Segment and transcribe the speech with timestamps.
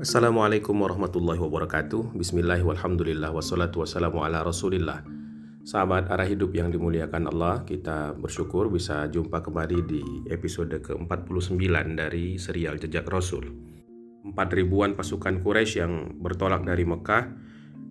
[0.00, 2.16] Assalamualaikum warahmatullahi wabarakatuh.
[2.16, 3.28] Bismillah walhamdulillah.
[3.28, 5.04] Wassalatu wassalamu ala rasulillah.
[5.68, 10.00] Sahabat arah hidup yang dimuliakan Allah Kita bersyukur bisa jumpa kembali di
[10.32, 11.60] episode ke-49
[11.92, 13.52] dari serial Jejak Rasul.
[14.24, 17.28] Empat ribuan pasukan Quraisy yang bertolak dari Mekah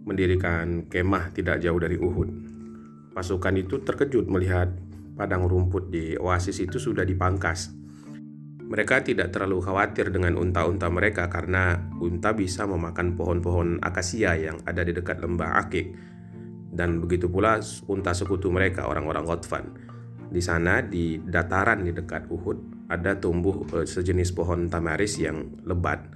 [0.09, 2.29] Mendirikan kemah tidak jauh dari Uhud.
[3.13, 4.73] Pasukan itu terkejut melihat
[5.13, 7.81] padang rumput di oasis itu sudah dipangkas
[8.71, 14.87] mereka tidak terlalu khawatir dengan unta-unta mereka karena unta bisa memakan pohon-pohon akasia yang ada
[14.87, 15.91] di dekat lembah Akik.
[16.71, 17.59] Dan begitu pula
[17.91, 19.65] unta sekutu mereka, orang-orang Ghatfan.
[20.31, 26.07] Di sana, di dataran di dekat Uhud, ada tumbuh eh, sejenis pohon tamaris yang lebat.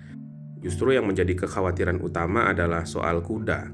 [0.64, 3.68] Justru yang menjadi kekhawatiran utama adalah soal kuda.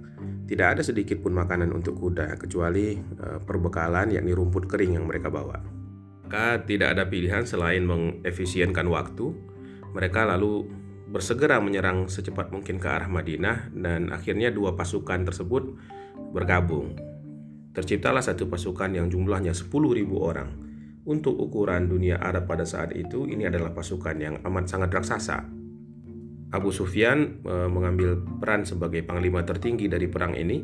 [0.51, 5.31] Tidak ada sedikit pun makanan untuk kuda, kecuali eh, perbekalan yakni rumput kering yang mereka
[5.31, 5.79] bawa
[6.31, 9.35] maka tidak ada pilihan selain mengefisienkan waktu.
[9.91, 10.63] Mereka lalu
[11.11, 15.75] bersegera menyerang secepat mungkin ke arah Madinah dan akhirnya dua pasukan tersebut
[16.31, 16.95] bergabung.
[17.75, 19.67] Terciptalah satu pasukan yang jumlahnya 10.000
[20.15, 20.55] orang.
[21.03, 25.43] Untuk ukuran dunia Arab pada saat itu, ini adalah pasukan yang amat sangat raksasa.
[26.51, 30.59] Abu Sufyan e, mengambil peran sebagai panglima tertinggi dari perang ini,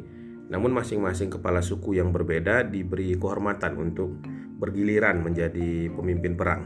[0.52, 4.20] namun masing-masing kepala suku yang berbeda diberi kehormatan untuk
[4.60, 6.62] bergiliran menjadi pemimpin perang.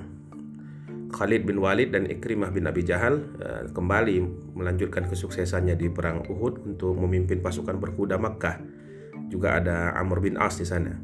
[1.11, 4.23] Khalid bin Walid dan Ikrimah bin Abi Jahal uh, kembali
[4.55, 8.63] melanjutkan kesuksesannya di perang Uhud untuk memimpin pasukan berkuda Makkah.
[9.27, 10.95] Juga ada Amr bin As di sana.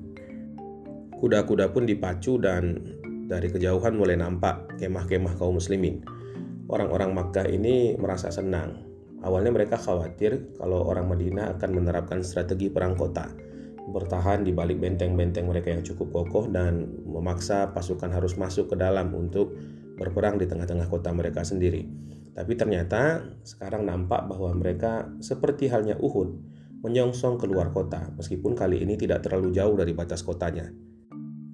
[1.19, 2.79] Kuda-kuda pun dipacu dan
[3.27, 6.16] dari kejauhan mulai nampak kemah-kemah kaum muslimin.
[6.67, 8.83] Orang-orang Makkah ini merasa senang.
[9.23, 13.47] Awalnya mereka khawatir kalau orang Madinah akan menerapkan strategi perang kota
[13.87, 19.15] bertahan di balik benteng-benteng mereka yang cukup kokoh dan memaksa pasukan harus masuk ke dalam
[19.15, 19.55] untuk
[19.95, 21.87] berperang di tengah-tengah kota mereka sendiri.
[22.35, 26.37] Tapi ternyata sekarang nampak bahwa mereka seperti halnya Uhud
[26.85, 30.69] menyongsong keluar kota meskipun kali ini tidak terlalu jauh dari batas kotanya.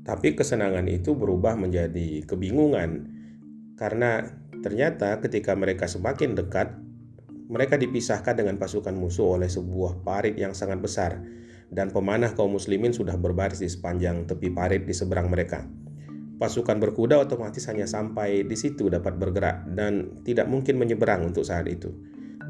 [0.04, 3.08] Tapi kesenangan itu berubah menjadi kebingungan
[3.80, 6.74] karena ternyata ketika mereka semakin dekat
[7.51, 11.22] mereka dipisahkan dengan pasukan musuh oleh sebuah parit yang sangat besar
[11.74, 15.66] dan pemanah kaum muslimin sudah berbaris di sepanjang tepi parit di seberang mereka.
[16.38, 21.66] Pasukan berkuda otomatis hanya sampai di situ dapat bergerak dan tidak mungkin menyeberang untuk saat
[21.66, 21.90] itu.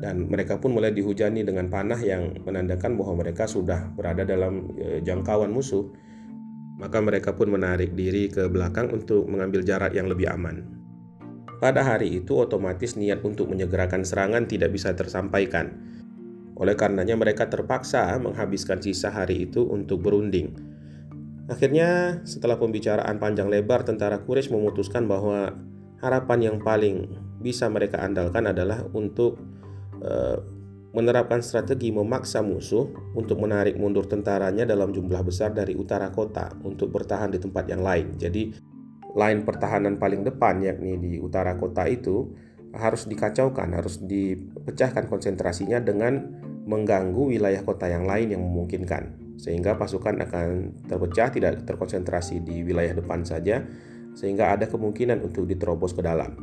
[0.04, 5.00] Dan mereka pun mulai dihujani dengan panah yang menandakan bahwa mereka sudah berada dalam e,
[5.00, 5.88] jangkauan musuh.
[6.82, 10.83] Maka mereka pun menarik diri ke belakang untuk mengambil jarak yang lebih aman.
[11.64, 15.72] Pada hari itu otomatis niat untuk menyegerakan serangan tidak bisa tersampaikan
[16.60, 20.52] oleh karenanya mereka terpaksa menghabiskan sisa hari itu untuk berunding.
[21.48, 25.56] Akhirnya setelah pembicaraan panjang lebar tentara Quraisy memutuskan bahwa
[26.04, 27.08] harapan yang paling
[27.40, 29.40] bisa mereka andalkan adalah untuk
[30.04, 30.44] uh,
[30.92, 36.92] menerapkan strategi memaksa musuh untuk menarik mundur tentaranya dalam jumlah besar dari utara kota untuk
[36.92, 38.20] bertahan di tempat yang lain.
[38.20, 38.73] Jadi,
[39.14, 42.34] lain pertahanan paling depan yakni di utara kota itu
[42.74, 50.18] harus dikacaukan, harus dipecahkan konsentrasinya dengan mengganggu wilayah kota yang lain yang memungkinkan, sehingga pasukan
[50.26, 50.48] akan
[50.90, 53.62] terpecah, tidak terkonsentrasi di wilayah depan saja,
[54.18, 56.34] sehingga ada kemungkinan untuk diterobos ke dalam.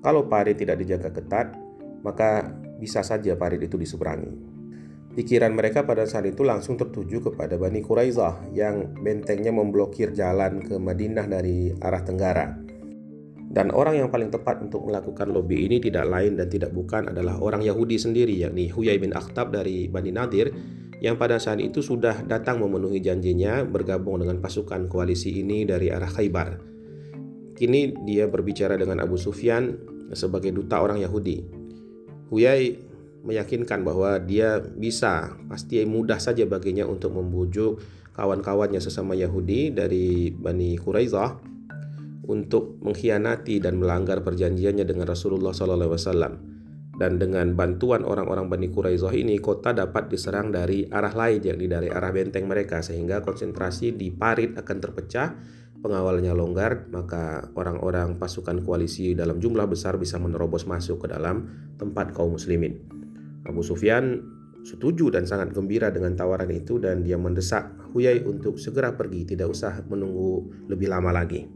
[0.00, 1.52] Kalau parit tidak dijaga ketat,
[2.00, 2.48] maka
[2.80, 4.53] bisa saja parit itu diseberangi.
[5.14, 10.74] Pikiran mereka pada saat itu langsung tertuju kepada Bani Quraizah yang bentengnya memblokir jalan ke
[10.74, 12.50] Madinah dari arah tenggara.
[13.54, 17.38] Dan orang yang paling tepat untuk melakukan lobby ini tidak lain dan tidak bukan adalah
[17.38, 20.50] orang Yahudi sendiri yakni Huyai bin Akhtab dari Bani Nadir
[20.98, 26.10] yang pada saat itu sudah datang memenuhi janjinya bergabung dengan pasukan koalisi ini dari arah
[26.10, 26.58] Khaybar.
[27.54, 29.78] Kini dia berbicara dengan Abu Sufyan
[30.10, 31.46] sebagai duta orang Yahudi.
[32.34, 32.83] Huyai
[33.24, 37.80] meyakinkan bahwa dia bisa, pasti mudah saja baginya untuk membujuk
[38.14, 41.54] kawan-kawannya sesama Yahudi dari Bani Quraizah
[42.28, 46.54] untuk mengkhianati dan melanggar perjanjiannya dengan Rasulullah SAW.
[46.94, 51.90] Dan dengan bantuan orang-orang Bani Quraizah ini, kota dapat diserang dari arah lain, yakni dari
[51.90, 55.34] arah benteng mereka, sehingga konsentrasi di parit akan terpecah,
[55.82, 61.50] pengawalnya longgar, maka orang-orang pasukan koalisi dalam jumlah besar bisa menerobos masuk ke dalam
[61.82, 62.93] tempat kaum muslimin.
[63.44, 64.20] Abu Sufyan
[64.64, 69.54] setuju dan sangat gembira dengan tawaran itu dan dia mendesak Huyai untuk segera pergi, tidak
[69.54, 71.46] usah menunggu lebih lama lagi.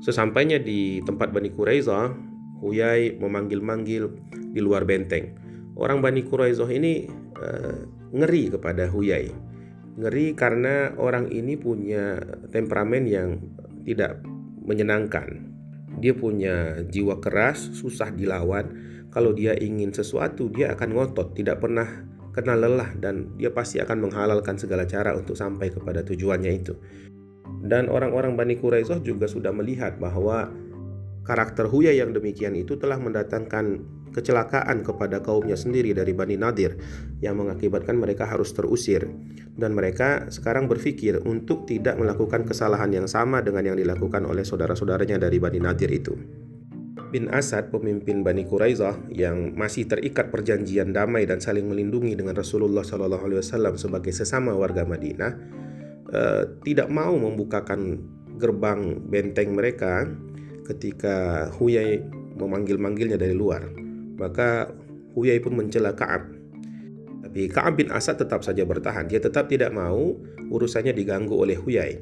[0.00, 2.16] Sesampainya di tempat Bani Quraizah,
[2.64, 4.08] Huyai memanggil-manggil
[4.56, 5.36] di luar benteng.
[5.76, 7.04] Orang Bani Quraizah ini
[7.36, 7.84] uh,
[8.16, 9.28] ngeri kepada Huyai.
[10.00, 12.16] Ngeri karena orang ini punya
[12.48, 13.36] temperamen yang
[13.84, 14.24] tidak
[14.64, 15.52] menyenangkan.
[16.00, 18.72] Dia punya jiwa keras, susah dilawan.
[19.10, 21.86] Kalau dia ingin sesuatu, dia akan ngotot, tidak pernah
[22.30, 26.74] kenal lelah dan dia pasti akan menghalalkan segala cara untuk sampai kepada tujuannya itu.
[27.60, 30.48] Dan orang-orang Bani Quraisyah juga sudah melihat bahwa
[31.26, 36.74] karakter Huya yang demikian itu telah mendatangkan kecelakaan kepada kaumnya sendiri dari Bani Nadir
[37.22, 39.06] yang mengakibatkan mereka harus terusir
[39.54, 45.22] dan mereka sekarang berpikir untuk tidak melakukan kesalahan yang sama dengan yang dilakukan oleh saudara-saudaranya
[45.22, 46.14] dari Bani Nadir itu.
[47.10, 52.86] Bin Asad, pemimpin Bani Quraizah yang masih terikat perjanjian damai dan saling melindungi dengan Rasulullah
[52.86, 55.32] SAW sebagai sesama warga Madinah,
[56.14, 57.98] eh, tidak mau membukakan
[58.38, 60.06] gerbang benteng mereka
[60.70, 61.98] ketika Huyai
[62.38, 63.66] memanggil-manggilnya dari luar.
[64.14, 64.70] Maka
[65.18, 66.30] Huyai pun mencela Ka'ab.
[67.26, 69.10] Tapi Ka'ab bin Asad tetap saja bertahan.
[69.10, 70.14] Dia tetap tidak mau
[70.54, 71.98] urusannya diganggu oleh Huyai.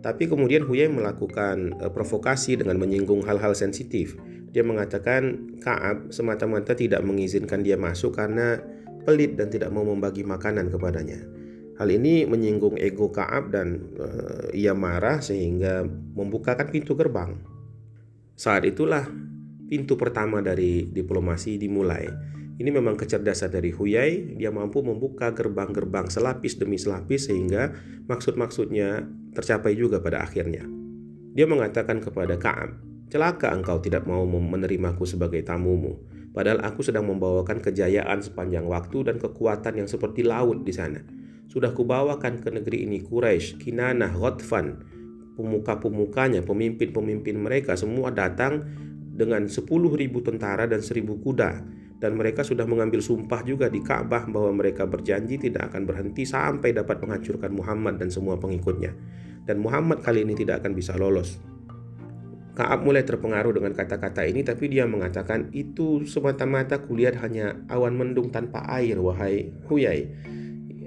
[0.00, 4.16] Tapi kemudian Huyai melakukan uh, provokasi dengan menyinggung hal-hal sensitif.
[4.50, 8.58] Dia mengatakan Kaab semata-mata tidak mengizinkan dia masuk karena
[9.04, 11.20] pelit dan tidak mau membagi makanan kepadanya.
[11.80, 17.40] Hal ini menyinggung ego Kaab dan uh, ia marah sehingga membukakan pintu gerbang.
[18.36, 19.04] Saat itulah
[19.68, 22.08] pintu pertama dari diplomasi dimulai.
[22.60, 27.72] Ini memang kecerdasan dari Huyai, dia mampu membuka gerbang-gerbang selapis demi selapis sehingga
[28.04, 29.00] maksud-maksudnya
[29.32, 30.68] tercapai juga pada akhirnya.
[31.32, 32.76] Dia mengatakan kepada Kaab,
[33.08, 36.04] celaka engkau tidak mau menerimaku sebagai tamumu,
[36.36, 41.00] padahal aku sedang membawakan kejayaan sepanjang waktu dan kekuatan yang seperti laut di sana.
[41.48, 44.84] Sudah kubawakan ke negeri ini Quraisy, Kinanah, Ghatfan,
[45.32, 48.68] pemuka-pemukanya, pemimpin-pemimpin mereka semua datang
[49.16, 49.64] dengan 10.000
[50.20, 55.36] tentara dan 1.000 kuda dan mereka sudah mengambil sumpah juga di Ka'bah bahwa mereka berjanji
[55.36, 58.96] tidak akan berhenti sampai dapat menghancurkan Muhammad dan semua pengikutnya.
[59.44, 61.36] Dan Muhammad kali ini tidak akan bisa lolos.
[62.56, 68.32] Kaab mulai terpengaruh dengan kata-kata ini tapi dia mengatakan itu semata-mata kulihat hanya awan mendung
[68.32, 70.08] tanpa air wahai Huyai.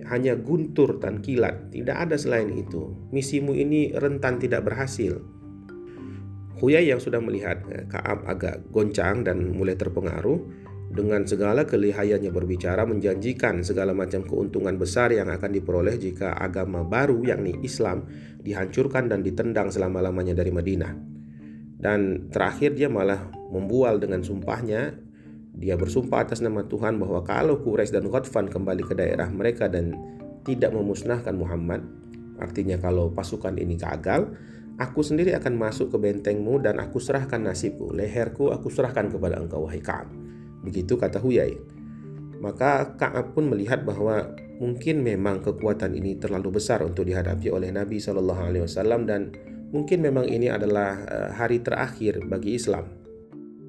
[0.04, 2.92] Hanya guntur dan kilat, tidak ada selain itu.
[3.16, 5.24] Misimu ini rentan tidak berhasil.
[6.60, 10.63] Huyai yang sudah melihat eh, Kaab agak goncang dan mulai terpengaruh,
[10.94, 17.18] dengan segala kelihayannya berbicara menjanjikan segala macam keuntungan besar yang akan diperoleh jika agama baru
[17.26, 18.06] yakni Islam
[18.46, 20.94] dihancurkan dan ditendang selama-lamanya dari Madinah.
[21.82, 24.96] Dan terakhir dia malah membual dengan sumpahnya
[25.54, 29.94] dia bersumpah atas nama Tuhan bahwa kalau Quraisy dan Ghatfan kembali ke daerah mereka dan
[30.42, 31.86] tidak memusnahkan Muhammad,
[32.42, 34.34] artinya kalau pasukan ini gagal,
[34.82, 39.70] aku sendiri akan masuk ke bentengmu dan aku serahkan nasibku, leherku aku serahkan kepada engkau
[39.70, 40.23] wahai Ka'ab.
[40.64, 41.60] Begitu kata Huyai.
[42.40, 48.00] Maka Ka'ab pun melihat bahwa mungkin memang kekuatan ini terlalu besar untuk dihadapi oleh Nabi
[48.00, 49.32] Shallallahu Alaihi Wasallam dan
[49.72, 52.88] mungkin memang ini adalah eh, hari terakhir bagi Islam.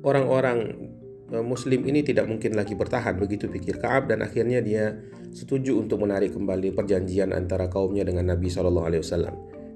[0.03, 0.59] Orang-orang
[1.31, 4.95] eh, Muslim ini tidak mungkin lagi bertahan begitu pikir Kaab dan akhirnya dia
[5.35, 9.35] setuju untuk menarik kembali perjanjian antara kaumnya dengan Nabi Shallallahu Alaihi Wasallam.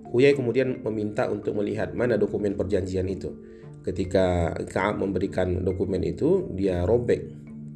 [0.09, 3.29] Huyai kemudian meminta untuk melihat mana dokumen perjanjian itu
[3.87, 7.21] ketika Kaab memberikan dokumen itu dia robek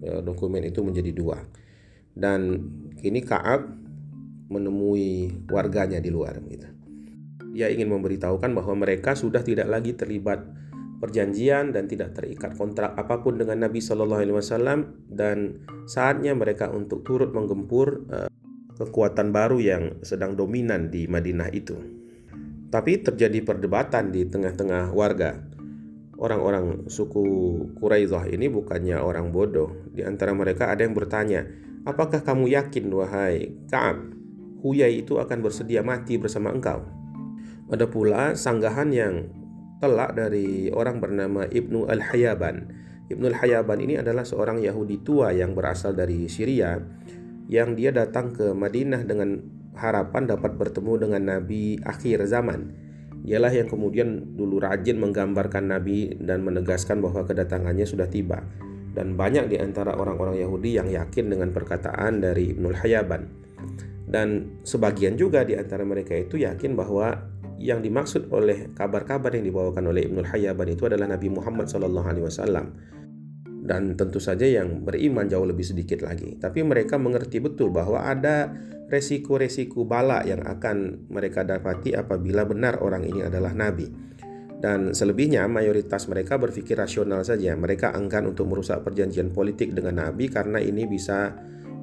[0.02, 1.38] ya, dokumen itu menjadi dua
[2.12, 2.60] dan
[3.00, 3.68] kini Kaab
[4.52, 6.68] menemui warganya di luar gitu.
[7.52, 10.44] Dia ingin memberitahukan bahwa mereka sudah tidak lagi terlibat
[11.02, 14.78] perjanjian dan tidak terikat kontrak apa pun dengan Nabi Shallallahu Alaihi Wasallam
[15.10, 18.30] dan saatnya mereka untuk turut menggempur uh,
[18.78, 21.76] kekuatan baru yang sedang dominan di Madinah itu.
[22.72, 25.51] Tapi terjadi perdebatan di tengah-tengah warga
[26.22, 27.26] orang-orang suku
[27.74, 29.74] Quraidah ini bukannya orang bodoh.
[29.90, 31.42] Di antara mereka ada yang bertanya,
[31.82, 34.14] "Apakah kamu yakin wahai Ka'ab,
[34.62, 36.86] Huyai itu akan bersedia mati bersama engkau?"
[37.66, 39.14] Ada pula sanggahan yang
[39.82, 42.70] telak dari orang bernama Ibnu Al-Hayaban.
[43.10, 46.78] Ibnu Al-Hayaban ini adalah seorang Yahudi tua yang berasal dari Syria
[47.50, 49.42] yang dia datang ke Madinah dengan
[49.74, 52.81] harapan dapat bertemu dengan Nabi akhir zaman
[53.22, 58.42] Dialah yang kemudian dulu rajin menggambarkan Nabi dan menegaskan bahwa kedatangannya sudah tiba.
[58.92, 63.30] Dan banyak di antara orang-orang Yahudi yang yakin dengan perkataan dari Ibnul Hayaban.
[64.04, 67.14] Dan sebagian juga di antara mereka itu yakin bahwa
[67.62, 71.94] yang dimaksud oleh kabar-kabar yang dibawakan oleh Ibnul Hayaban itu adalah Nabi Muhammad SAW
[73.62, 76.34] dan tentu saja yang beriman jauh lebih sedikit lagi.
[76.34, 78.50] Tapi mereka mengerti betul bahwa ada
[78.90, 83.86] resiko-resiko bala yang akan mereka dapati apabila benar orang ini adalah nabi.
[84.62, 87.54] Dan selebihnya mayoritas mereka berpikir rasional saja.
[87.54, 91.34] Mereka enggan untuk merusak perjanjian politik dengan nabi karena ini bisa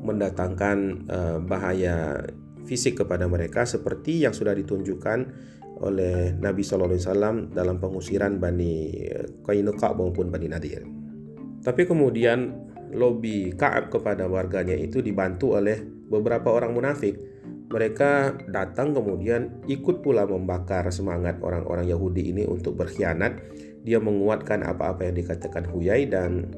[0.04, 0.78] mendatangkan
[1.12, 2.24] uh, bahaya
[2.64, 5.20] fisik kepada mereka seperti yang sudah ditunjukkan
[5.80, 9.00] oleh Nabi Shallallahu Alaihi Wasallam dalam pengusiran Bani
[9.48, 10.99] Qainuqa maupun Bani Nadir.
[11.60, 17.16] Tapi kemudian lobby Kaab kepada warganya itu dibantu oleh beberapa orang munafik.
[17.70, 23.38] Mereka datang kemudian ikut pula membakar semangat orang-orang Yahudi ini untuk berkhianat.
[23.86, 26.50] Dia menguatkan apa-apa yang dikatakan Huyai dan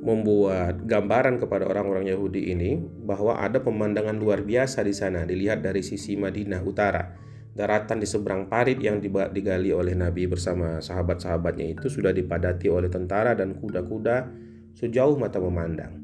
[0.00, 5.84] membuat gambaran kepada orang-orang Yahudi ini bahwa ada pemandangan luar biasa di sana dilihat dari
[5.84, 7.04] sisi Madinah utara.
[7.50, 13.34] Daratan di seberang parit yang digali oleh Nabi bersama sahabat-sahabatnya itu sudah dipadati oleh tentara
[13.34, 14.30] dan kuda-kuda
[14.78, 15.98] sejauh mata memandang.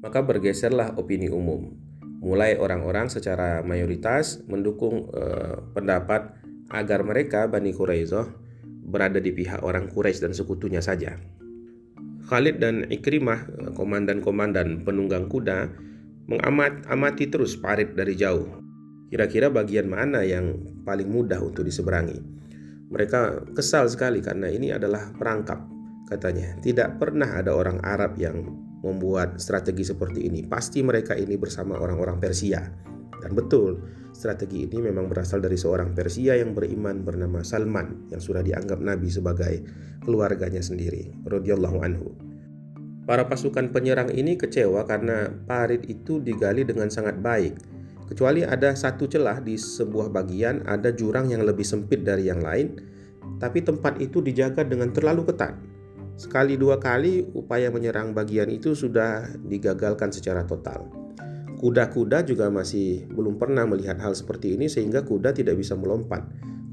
[0.00, 1.74] Maka bergeserlah opini umum.
[2.22, 6.38] Mulai orang-orang secara mayoritas mendukung eh, pendapat
[6.70, 8.30] agar mereka Bani Quraizoh
[8.86, 11.18] berada di pihak orang Quraisy dan sekutunya saja.
[12.26, 15.70] Khalid dan Ikrimah, komandan-komandan penunggang kuda,
[16.26, 18.65] mengamati terus parit dari jauh.
[19.06, 22.18] Kira-kira bagian mana yang paling mudah untuk diseberangi?
[22.90, 25.62] Mereka kesal sekali karena ini adalah perangkap,
[26.10, 26.58] katanya.
[26.62, 28.46] Tidak pernah ada orang Arab yang
[28.82, 30.46] membuat strategi seperti ini.
[30.46, 32.62] Pasti mereka ini bersama orang-orang Persia.
[33.22, 33.82] Dan betul,
[34.14, 39.10] strategi ini memang berasal dari seorang Persia yang beriman bernama Salman yang sudah dianggap Nabi
[39.10, 39.54] sebagai
[40.06, 42.14] keluarganya sendiri radhiyallahu anhu.
[43.06, 47.54] Para pasukan penyerang ini kecewa karena parit itu digali dengan sangat baik.
[48.06, 52.78] Kecuali ada satu celah di sebuah bagian ada jurang yang lebih sempit dari yang lain,
[53.42, 55.58] tapi tempat itu dijaga dengan terlalu ketat.
[56.16, 60.88] Sekali dua kali upaya menyerang bagian itu sudah digagalkan secara total.
[61.56, 66.24] Kuda-kuda juga masih belum pernah melihat hal seperti ini sehingga kuda tidak bisa melompat.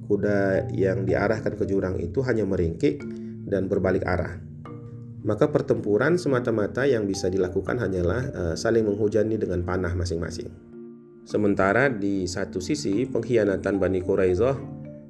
[0.08, 3.04] Kuda yang diarahkan ke jurang itu hanya meringkik
[3.48, 4.38] dan berbalik arah.
[5.24, 10.73] Maka pertempuran semata-mata yang bisa dilakukan hanyalah uh, saling menghujani dengan panah masing-masing.
[11.24, 14.56] Sementara di satu sisi pengkhianatan Bani Quraizoh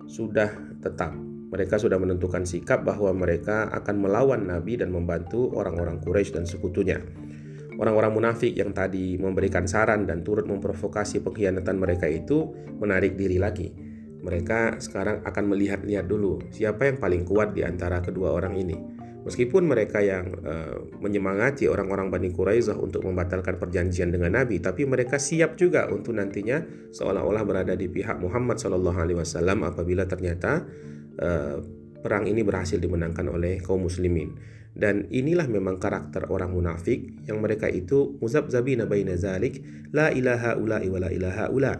[0.05, 1.09] sudah tetap.
[1.53, 7.01] Mereka sudah menentukan sikap bahwa mereka akan melawan Nabi dan membantu orang-orang Quraisy dan sekutunya.
[7.77, 13.73] Orang-orang munafik yang tadi memberikan saran dan turut memprovokasi pengkhianatan mereka itu menarik diri lagi.
[14.23, 18.77] Mereka sekarang akan melihat-lihat dulu siapa yang paling kuat di antara kedua orang ini.
[19.23, 25.15] Meskipun mereka yang uh, menyemangati orang-orang Bani Quraizzah untuk membatalkan perjanjian dengan Nabi, tapi mereka
[25.15, 26.59] siap juga untuk nantinya
[26.91, 30.67] seolah-olah berada di pihak Muhammad Shallallahu Alaihi Wasallam apabila ternyata
[31.23, 31.55] uh,
[32.03, 34.35] perang ini berhasil dimenangkan oleh kaum muslimin.
[34.73, 39.61] Dan inilah memang karakter orang munafik yang mereka itu muzabzabina baina zalik
[39.93, 41.73] la ilaha ula wa la ilaha ula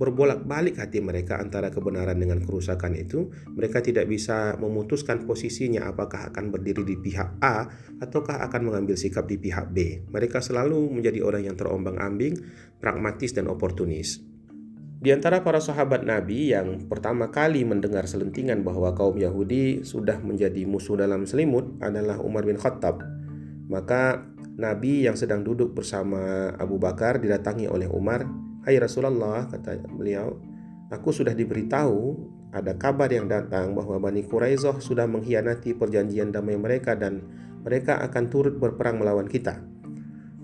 [0.00, 6.48] berbolak-balik hati mereka antara kebenaran dengan kerusakan itu, mereka tidak bisa memutuskan posisinya apakah akan
[6.48, 7.68] berdiri di pihak A
[8.00, 10.00] ataukah akan mengambil sikap di pihak B.
[10.08, 12.32] Mereka selalu menjadi orang yang terombang-ambing,
[12.80, 14.24] pragmatis dan oportunis.
[15.00, 20.64] Di antara para sahabat Nabi yang pertama kali mendengar selentingan bahwa kaum Yahudi sudah menjadi
[20.64, 23.04] musuh dalam selimut adalah Umar bin Khattab.
[23.68, 24.24] Maka
[24.56, 30.36] Nabi yang sedang duduk bersama Abu Bakar didatangi oleh Umar Hai Rasulullah, kata beliau,
[30.92, 32.12] aku sudah diberitahu
[32.52, 37.24] ada kabar yang datang bahwa Bani Quraizoh sudah mengkhianati perjanjian damai mereka dan
[37.64, 39.64] mereka akan turut berperang melawan kita.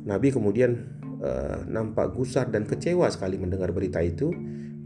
[0.08, 4.32] Nabi kemudian uh, nampak gusar dan kecewa sekali mendengar berita itu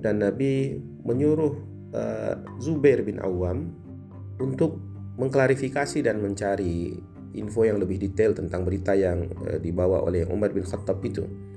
[0.03, 1.55] dan Nabi menyuruh
[1.95, 3.71] uh, Zubair bin Awam
[4.43, 4.83] untuk
[5.23, 6.99] mengklarifikasi dan mencari
[7.39, 11.50] info yang lebih detail tentang berita yang uh, dibawa oleh Umar bin Khattab itu.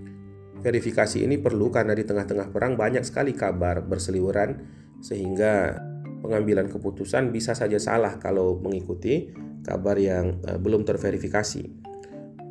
[0.63, 4.63] Verifikasi ini perlu karena di tengah-tengah perang banyak sekali kabar berseliweran
[5.03, 5.75] sehingga
[6.23, 9.35] pengambilan keputusan bisa saja salah kalau mengikuti
[9.67, 11.63] kabar yang uh, belum terverifikasi.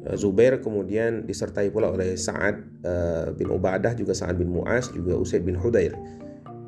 [0.05, 5.17] Uh, Zubair kemudian disertai pula oleh Sa'ad uh, bin Ubadah juga Sa'ad bin Mu'az juga
[5.17, 5.97] Usaid bin Hudair.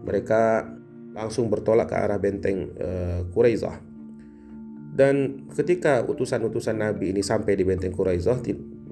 [0.08, 0.64] Mereka
[1.12, 2.74] langsung bertolak ke arah benteng
[3.32, 3.78] Quraizah.
[4.94, 8.42] Dan ketika utusan-utusan Nabi ini sampai di benteng Quraizah,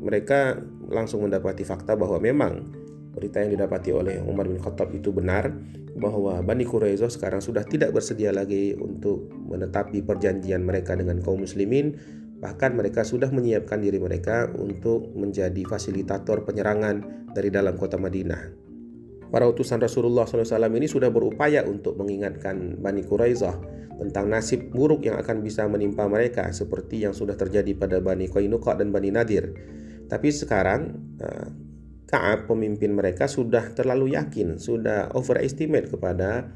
[0.03, 0.59] mereka
[0.91, 2.75] langsung mendapati fakta bahwa memang
[3.15, 5.53] berita yang didapati oleh Umar bin Khattab itu benar
[5.95, 11.95] bahwa Bani Quraizoh sekarang sudah tidak bersedia lagi untuk menetapi perjanjian mereka dengan kaum muslimin
[12.43, 18.73] bahkan mereka sudah menyiapkan diri mereka untuk menjadi fasilitator penyerangan dari dalam kota Madinah
[19.33, 23.57] para utusan Rasulullah SAW ini sudah berupaya untuk mengingatkan Bani Quraizah
[23.97, 28.77] tentang nasib buruk yang akan bisa menimpa mereka seperti yang sudah terjadi pada Bani Qainuqa
[28.77, 29.57] dan Bani Nadir.
[30.13, 31.49] Tapi sekarang eh,
[32.13, 36.53] Ka'ab pemimpin mereka sudah terlalu yakin, sudah overestimate kepada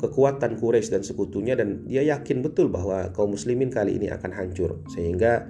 [0.00, 4.80] kekuatan Quraisy dan sekutunya dan dia yakin betul bahwa kaum muslimin kali ini akan hancur
[4.88, 5.44] sehingga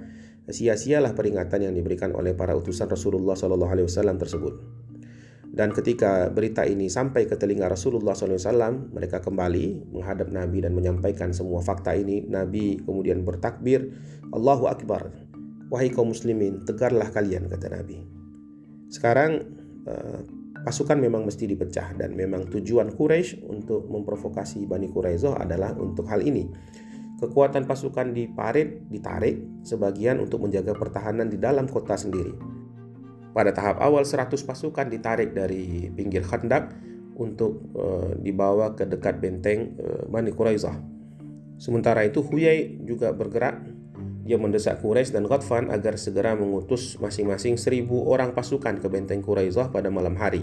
[0.51, 3.87] sia-sialah peringatan yang diberikan oleh para utusan Rasulullah SAW
[4.19, 4.53] tersebut.
[5.55, 11.31] Dan ketika berita ini sampai ke telinga Rasulullah SAW, mereka kembali menghadap Nabi dan menyampaikan
[11.31, 12.27] semua fakta ini.
[12.27, 13.87] Nabi kemudian bertakbir,
[14.35, 15.15] Allahu Akbar.
[15.73, 18.05] Wahai kaum muslimin, tegarlah kalian, kata Nabi.
[18.89, 19.41] Sekarang
[19.89, 20.19] eh,
[20.61, 26.21] pasukan memang mesti dipecah dan memang tujuan Quraisy untuk memprovokasi Bani Quraizoh adalah untuk hal
[26.21, 26.45] ini.
[27.15, 32.55] Kekuatan pasukan di Parit ditarik sebagian untuk menjaga pertahanan di dalam kota sendiri
[33.35, 36.71] pada tahap awal 100 pasukan ditarik dari pinggir Khandak
[37.19, 40.79] untuk uh, dibawa ke dekat benteng uh, Bani Quraizah.
[41.59, 43.74] Sementara itu Huyai juga bergerak.
[44.25, 49.69] Dia mendesak Quraisy dan Ghatfan agar segera mengutus masing-masing seribu orang pasukan ke benteng Quraizah
[49.69, 50.41] pada malam hari.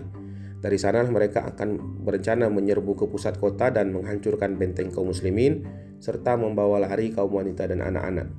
[0.62, 5.66] Dari sana mereka akan berencana menyerbu ke pusat kota dan menghancurkan benteng kaum muslimin
[5.98, 8.30] serta membawa lari kaum wanita dan anak-anak.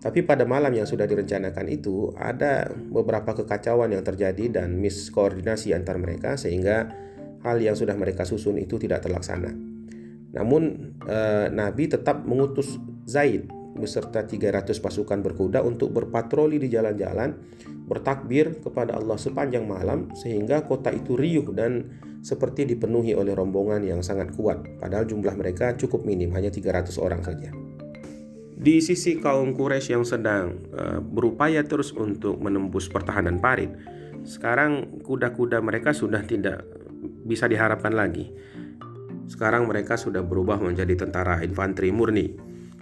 [0.00, 6.00] Tapi pada malam yang sudah direncanakan itu ada beberapa kekacauan yang terjadi dan miskoordinasi antar
[6.00, 6.88] mereka sehingga
[7.44, 9.52] hal yang sudah mereka susun itu tidak terlaksana.
[10.32, 17.36] Namun eh, Nabi tetap mengutus Zaid beserta 300 pasukan berkuda untuk berpatroli di jalan-jalan,
[17.88, 21.88] bertakbir kepada Allah sepanjang malam sehingga kota itu riuh dan
[22.20, 24.60] seperti dipenuhi oleh rombongan yang sangat kuat.
[24.82, 27.54] Padahal jumlah mereka cukup minim, hanya 300 orang saja.
[28.58, 33.70] Di sisi kaum Quraisy yang sedang uh, berupaya terus untuk menembus pertahanan Parit,
[34.26, 36.66] sekarang kuda-kuda mereka sudah tidak
[37.22, 38.34] bisa diharapkan lagi.
[39.30, 42.34] Sekarang mereka sudah berubah menjadi tentara infanteri murni.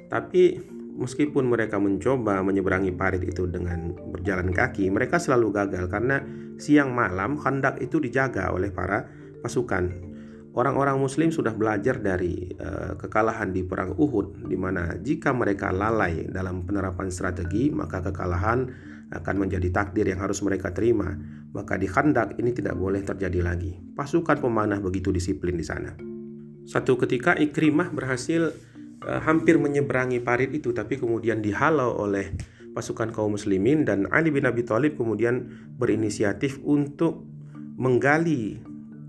[0.08, 6.24] Tapi meskipun mereka mencoba menyeberangi parit itu dengan berjalan kaki, mereka selalu gagal karena
[6.56, 9.04] siang malam hendak itu dijaga oleh para
[9.44, 10.16] pasukan
[10.56, 16.32] Orang-orang Muslim sudah belajar dari uh, kekalahan di Perang Uhud, di mana jika mereka lalai
[16.32, 18.64] dalam penerapan strategi, maka kekalahan
[19.12, 21.12] akan menjadi takdir yang harus mereka terima.
[21.52, 23.76] Maka di Khandak ini tidak boleh terjadi lagi.
[23.76, 25.92] Pasukan pemanah begitu disiplin di sana.
[26.64, 28.56] Satu ketika Ikrimah berhasil
[29.06, 32.34] uh, hampir menyeberangi parit itu, tapi kemudian dihalau oleh
[32.76, 35.48] pasukan kaum muslimin dan Ali bin Abi Thalib kemudian
[35.80, 37.24] berinisiatif untuk
[37.80, 38.60] menggali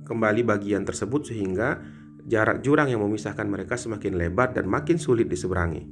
[0.08, 1.84] kembali bagian tersebut sehingga
[2.24, 5.84] jarak jurang yang memisahkan mereka semakin lebar dan makin sulit diseberangi.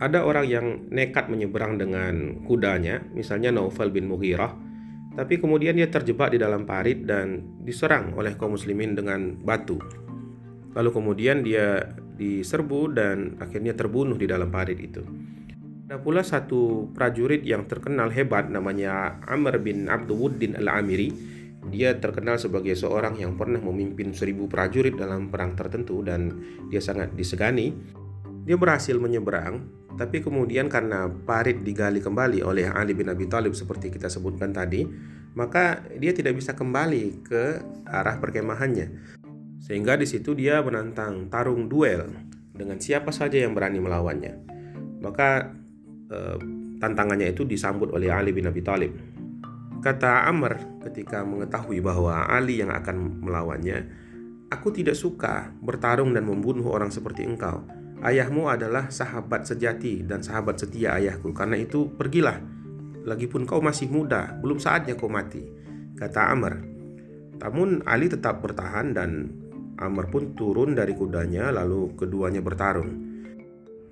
[0.00, 4.56] Ada orang yang nekat menyeberang dengan kudanya, misalnya Naufal bin Mughirah,
[5.12, 9.76] tapi kemudian dia terjebak di dalam parit dan diserang oleh kaum muslimin dengan batu.
[10.72, 15.02] Lalu kemudian dia diserbu dan akhirnya terbunuh di dalam parit itu.
[15.90, 21.32] Ada pula satu prajurit yang terkenal hebat namanya Amr bin Abdulwuddin al-Amiri
[21.70, 26.34] dia terkenal sebagai seorang yang pernah memimpin seribu prajurit dalam perang tertentu dan
[26.66, 27.70] dia sangat disegani.
[28.42, 29.62] Dia berhasil menyeberang,
[29.94, 34.82] tapi kemudian karena parit digali kembali oleh Ali bin Abi Thalib seperti kita sebutkan tadi,
[35.38, 39.21] maka dia tidak bisa kembali ke arah perkemahannya.
[39.62, 42.10] Sehingga di situ dia menantang tarung duel
[42.50, 44.34] dengan siapa saja yang berani melawannya.
[44.98, 45.54] Maka
[46.10, 46.38] eh,
[46.82, 48.92] tantangannya itu disambut oleh Ali bin Abi Thalib.
[49.82, 54.02] Kata Amr ketika mengetahui bahwa Ali yang akan melawannya,
[54.52, 57.64] Aku tidak suka bertarung dan membunuh orang seperti engkau.
[58.04, 61.32] Ayahmu adalah sahabat sejati dan sahabat setia ayahku.
[61.32, 62.36] Karena itu pergilah.
[63.08, 65.40] Lagipun kau masih muda, belum saatnya kau mati.
[65.96, 66.60] Kata Amr.
[67.40, 69.32] Namun Ali tetap bertahan dan
[69.82, 73.10] Amr pun turun dari kudanya lalu keduanya bertarung.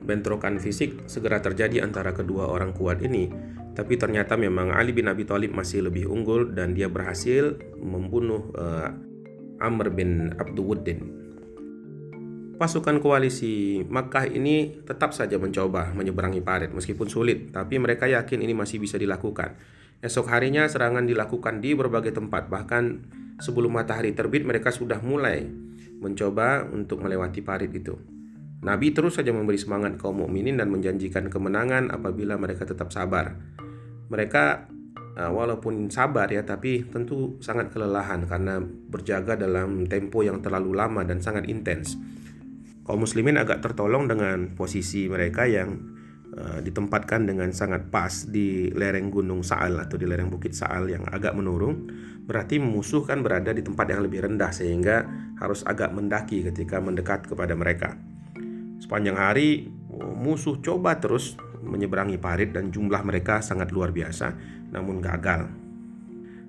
[0.01, 3.29] Bentrokan fisik segera terjadi antara kedua orang kuat ini
[3.71, 8.91] tapi ternyata memang Ali bin Abi Thalib masih lebih unggul dan dia berhasil membunuh uh,
[9.63, 11.23] Amr bin Abduwuddin.
[12.61, 18.53] Pasukan koalisi Makkah ini tetap saja mencoba menyeberangi parit meskipun sulit, tapi mereka yakin ini
[18.53, 19.57] masih bisa dilakukan.
[20.05, 23.01] Esok harinya serangan dilakukan di berbagai tempat, bahkan
[23.41, 25.49] sebelum matahari terbit mereka sudah mulai
[26.01, 27.95] mencoba untuk melewati parit itu.
[28.61, 33.37] Nabi terus saja memberi semangat kaum mukminin dan menjanjikan kemenangan apabila mereka tetap sabar.
[34.13, 34.69] Mereka
[35.17, 41.05] uh, walaupun sabar ya, tapi tentu sangat kelelahan karena berjaga dalam tempo yang terlalu lama
[41.09, 41.97] dan sangat intens.
[42.85, 46.00] Kaum muslimin agak tertolong dengan posisi mereka yang
[46.41, 51.05] uh, ditempatkan dengan sangat pas di lereng Gunung Saal atau di lereng Bukit Saal yang
[51.05, 51.93] agak menurun.
[52.25, 55.05] Berarti musuh kan berada di tempat yang lebih rendah sehingga
[55.37, 58.01] harus agak mendaki ketika mendekat kepada mereka.
[58.81, 59.69] Sepanjang hari
[60.01, 64.33] musuh coba terus menyeberangi parit dan jumlah mereka sangat luar biasa
[64.73, 65.51] namun gagal.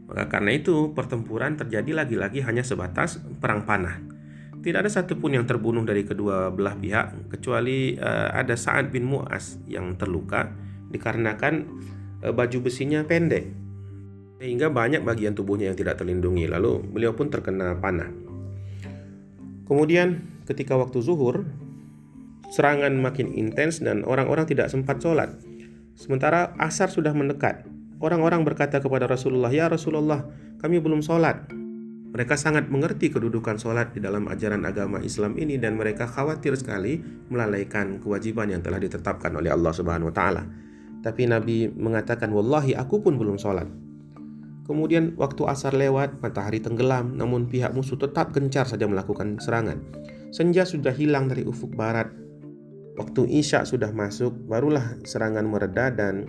[0.08, 4.21] Maka karena itu pertempuran terjadi lagi-lagi hanya sebatas perang panah.
[4.62, 9.58] Tidak ada satupun yang terbunuh dari kedua belah pihak kecuali uh, ada Sa'ad bin Mu'az
[9.65, 10.54] yang terluka
[10.93, 11.65] dikarenakan
[12.21, 13.58] uh, baju besinya pendek.
[14.41, 16.50] sehingga banyak bagian tubuhnya yang tidak terlindungi.
[16.50, 18.10] Lalu beliau pun terkena panah.
[19.69, 20.17] Kemudian
[20.50, 21.45] ketika waktu zuhur,
[22.50, 25.38] serangan makin intens dan orang-orang tidak sempat sholat.
[25.93, 27.69] Sementara asar sudah mendekat.
[28.02, 30.26] Orang-orang berkata kepada Rasulullah, "Ya Rasulullah,
[30.58, 31.61] kami belum sholat."
[32.12, 37.00] Mereka sangat mengerti kedudukan sholat di dalam ajaran agama Islam ini dan mereka khawatir sekali
[37.32, 40.43] melalaikan kewajiban yang telah ditetapkan oleh Allah Subhanahu wa taala.
[41.00, 43.65] Tapi Nabi mengatakan, "Wallahi aku pun belum sholat."
[44.67, 49.80] Kemudian waktu asar lewat, matahari tenggelam, namun pihak musuh tetap gencar saja melakukan serangan.
[50.36, 52.12] Senja sudah hilang dari ufuk barat.
[53.00, 56.28] Waktu Isya sudah masuk, barulah serangan mereda dan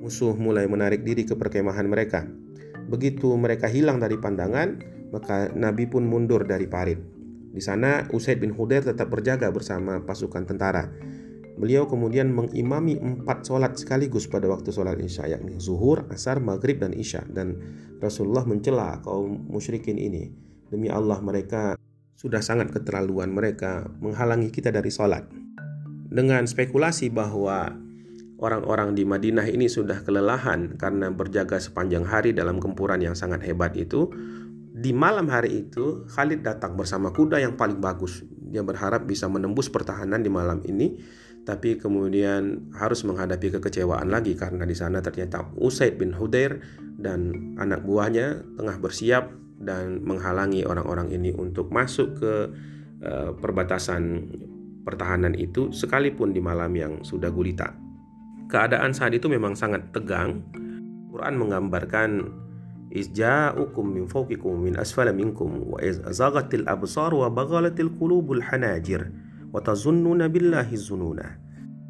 [0.00, 2.24] musuh mulai menarik diri ke perkemahan mereka.
[2.88, 7.00] Begitu mereka hilang dari pandangan, maka Nabi pun mundur dari parit.
[7.48, 10.92] Di sana Usaid bin Hudair tetap berjaga bersama pasukan tentara.
[11.58, 16.94] Beliau kemudian mengimami empat sholat sekaligus pada waktu sholat isya yakni zuhur, asar, maghrib, dan
[16.94, 17.58] isya dan
[17.98, 20.30] Rasulullah mencela kaum musyrikin ini
[20.70, 21.74] demi Allah mereka
[22.14, 25.26] sudah sangat keterlaluan mereka menghalangi kita dari sholat
[26.08, 27.74] dengan spekulasi bahwa
[28.38, 33.74] orang-orang di Madinah ini sudah kelelahan karena berjaga sepanjang hari dalam gempuran yang sangat hebat
[33.74, 34.08] itu
[34.78, 39.66] di malam hari itu Khalid datang bersama kuda yang paling bagus dia berharap bisa menembus
[39.66, 40.94] pertahanan di malam ini
[41.42, 46.62] tapi kemudian harus menghadapi kekecewaan lagi karena di sana ternyata Usaid bin Hudair
[47.00, 52.34] dan anak buahnya tengah bersiap dan menghalangi orang-orang ini untuk masuk ke
[53.02, 54.28] uh, perbatasan
[54.86, 57.74] pertahanan itu sekalipun di malam yang sudah gulita.
[58.48, 60.44] Keadaan saat itu memang sangat tegang.
[61.08, 62.10] Quran menggambarkan
[64.08, 69.12] fawqikum min asfala minkum wa iz azaghatil absar wa baghalatil qulubul hanajir
[69.52, 71.36] wa tazunnuna billahi zununa.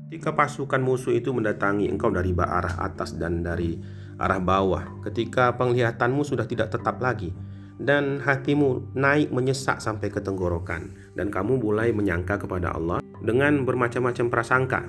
[0.09, 3.77] Ketika pasukan musuh itu mendatangi engkau dari arah atas dan dari
[4.17, 7.31] arah bawah, ketika penglihatanmu sudah tidak tetap lagi,
[7.79, 14.27] dan hatimu naik menyesak sampai ke tenggorokan, dan kamu mulai menyangka kepada Allah dengan bermacam-macam
[14.33, 14.81] prasangka.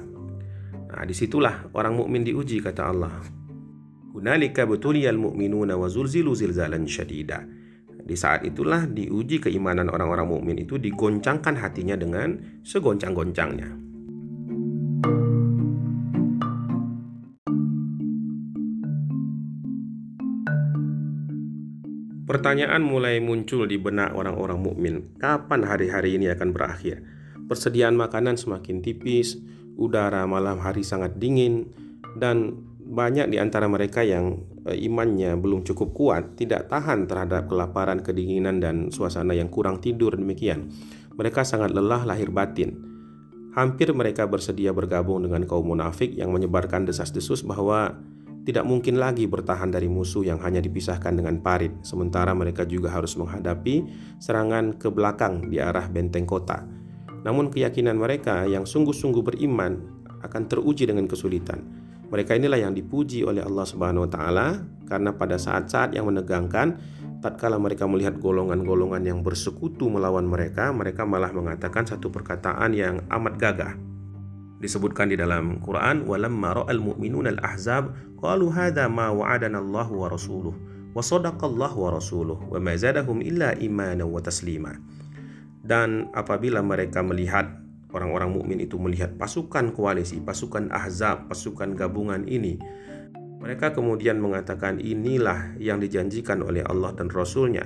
[0.89, 3.13] Nah, di situlah orang mukmin diuji kata Allah.
[4.09, 7.45] Hunalika butuliyal mu'minuna wa zulzilu zilzalan syadida.
[8.01, 13.69] Di saat itulah diuji keimanan orang-orang mukmin itu digoncangkan hatinya dengan segoncang-goncangnya.
[22.25, 24.95] Pertanyaan mulai muncul di benak orang-orang mukmin.
[25.21, 27.05] Kapan hari-hari ini akan berakhir?
[27.45, 29.37] Persediaan makanan semakin tipis,
[29.77, 31.69] udara malam hari sangat dingin,
[32.17, 38.05] dan banyak di antara mereka yang Eh, imannya belum cukup kuat, tidak tahan terhadap kelaparan,
[38.05, 40.69] kedinginan, dan suasana yang kurang tidur demikian.
[41.17, 42.77] Mereka sangat lelah lahir batin.
[43.57, 47.97] Hampir mereka bersedia bergabung dengan kaum munafik yang menyebarkan desas-desus bahwa
[48.45, 53.17] tidak mungkin lagi bertahan dari musuh yang hanya dipisahkan dengan parit, sementara mereka juga harus
[53.17, 53.89] menghadapi
[54.21, 56.61] serangan ke belakang di arah benteng kota.
[57.25, 59.81] Namun keyakinan mereka yang sungguh-sungguh beriman
[60.21, 61.88] akan teruji dengan kesulitan.
[62.09, 64.47] Mereka inilah yang dipuji oleh Allah Subhanahu wa taala
[64.89, 66.81] karena pada saat-saat yang menegangkan
[67.21, 73.33] tatkala mereka melihat golongan-golongan yang bersekutu melawan mereka, mereka malah mengatakan satu perkataan yang amat
[73.37, 73.73] gagah.
[74.59, 78.51] Disebutkan di dalam Quran, "Walamma ra'al mu'minuna al-ahzab qalu
[78.91, 80.51] ma wa'adana Allah wa rasuluh
[80.91, 82.75] wa sadaqallahu wa rasuluh wa ma
[83.23, 83.55] illa
[84.03, 84.75] wa taslima."
[85.63, 92.57] Dan apabila mereka melihat orang-orang mukmin itu melihat pasukan koalisi, pasukan ahzab, pasukan gabungan ini,
[93.39, 97.63] mereka kemudian mengatakan inilah yang dijanjikan oleh Allah dan Rasulnya.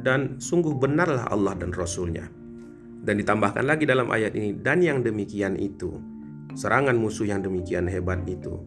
[0.00, 2.26] Dan sungguh benarlah Allah dan Rasulnya.
[3.00, 5.96] Dan ditambahkan lagi dalam ayat ini, dan yang demikian itu,
[6.58, 8.60] serangan musuh yang demikian hebat itu,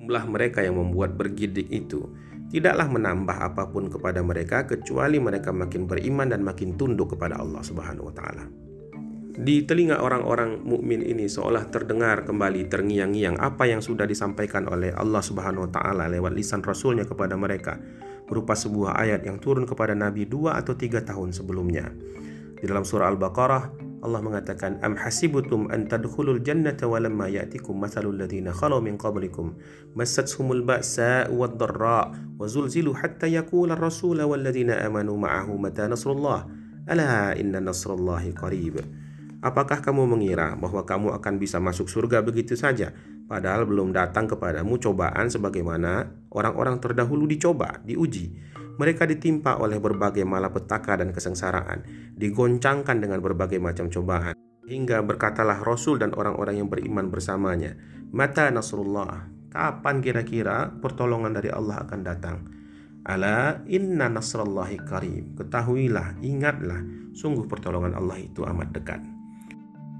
[0.00, 2.04] jumlah mereka yang membuat bergidik itu,
[2.52, 7.60] tidaklah menambah apa pun kepada mereka kecuali mereka makin beriman dan makin tunduk kepada Allah
[7.64, 8.67] Subhanahu wa taala.
[9.38, 15.22] Di telinga orang-orang mukmin ini seolah terdengar kembali terngiang-ngiang apa yang sudah disampaikan oleh Allah
[15.22, 17.78] Subhanahu wa taala lewat lisan rasulnya kepada mereka
[18.26, 21.86] berupa sebuah ayat yang turun kepada Nabi dua atau tiga tahun sebelumnya.
[22.58, 23.62] Di dalam surah Al-Baqarah
[24.02, 29.54] Allah mengatakan am hasibutum an tadkhulul jannata wa lamma ya'tikum mathalul ladzina khalu min qablikum
[29.94, 36.42] massathumul ba'sa wad dharra wa zulzilu hatta yaqula ar-rasul wal ladzina amanu ma'ahu mata nasrullah.
[36.90, 38.82] Ala inna nasrullahi qarib
[39.38, 42.90] Apakah kamu mengira bahwa kamu akan bisa masuk surga begitu saja,
[43.30, 48.34] padahal belum datang kepadamu cobaan sebagaimana orang-orang terdahulu dicoba, diuji?
[48.82, 51.86] Mereka ditimpa oleh berbagai malapetaka dan kesengsaraan,
[52.18, 54.34] digoncangkan dengan berbagai macam cobaan.
[54.66, 57.78] Hingga berkatalah Rasul dan orang-orang yang beriman bersamanya,
[58.10, 62.38] Mata Nasrullah, kapan kira-kira pertolongan dari Allah akan datang?
[63.06, 65.32] Ala inna nasrallahi karim.
[65.38, 66.82] Ketahuilah, ingatlah,
[67.14, 69.17] sungguh pertolongan Allah itu amat dekat.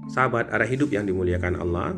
[0.09, 1.93] Sahabat arah hidup yang dimuliakan Allah,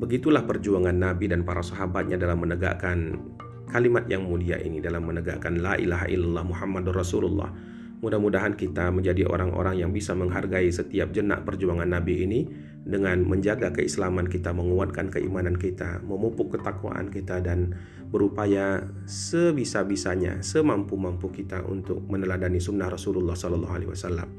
[0.00, 3.20] begitulah perjuangan Nabi dan para sahabatnya dalam menegakkan
[3.68, 7.52] kalimat yang mulia ini dalam menegakkan la ilaha illallah Muhammadur Rasulullah.
[8.00, 12.40] Mudah-mudahan kita menjadi orang-orang yang bisa menghargai setiap jenak perjuangan Nabi ini
[12.80, 17.76] dengan menjaga keislaman kita, menguatkan keimanan kita, memupuk ketakwaan kita dan
[18.08, 24.32] berupaya sebisa-bisanya, semampu-mampu kita untuk meneladani sunnah Rasulullah Wasallam.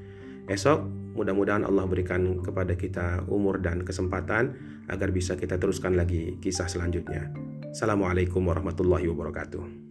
[0.49, 4.57] Esok mudah-mudahan Allah berikan kepada kita umur dan kesempatan
[4.89, 7.29] agar bisa kita teruskan lagi kisah selanjutnya.
[7.69, 9.82] Assalamualaikum warahmatullahi wabarakatuh.